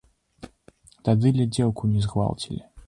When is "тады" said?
1.11-1.35